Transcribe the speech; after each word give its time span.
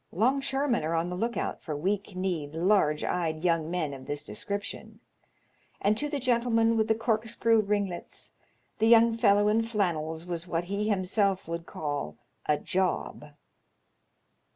'Longshoremen 0.11 0.83
are 0.83 0.95
on 0.95 1.11
the 1.11 1.15
look 1.15 1.37
out 1.37 1.61
for 1.61 1.75
weak 1.77 2.15
kneed, 2.15 2.55
large 2.55 3.03
eyed 3.03 3.43
young 3.43 3.69
men 3.69 3.93
of 3.93 4.07
this 4.07 4.23
description, 4.23 4.99
and 5.79 5.95
to 5.95 6.09
the 6.09 6.19
gentleman 6.19 6.75
with 6.75 6.87
the 6.87 6.95
corkscrew 6.95 7.61
ringlets 7.61 8.31
the 8.79 8.87
young 8.87 9.15
fellow 9.15 9.47
in 9.47 9.61
flannels 9.61 10.25
was 10.25 10.47
what 10.47 10.63
he 10.63 10.89
himself 10.89 11.47
would 11.47 11.67
call 11.67 12.17
a 12.47 12.57
job." 12.57 13.25